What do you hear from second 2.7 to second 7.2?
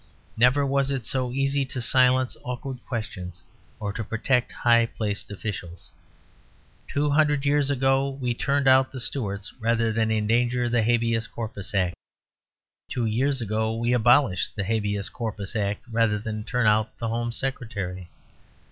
questions, or to protect high placed officials. Two